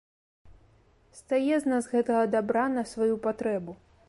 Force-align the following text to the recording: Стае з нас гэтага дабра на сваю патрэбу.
Стае 1.19 1.55
з 1.67 1.75
нас 1.75 1.91
гэтага 1.95 2.23
дабра 2.37 2.65
на 2.79 2.83
сваю 2.95 3.15
патрэбу. 3.29 3.83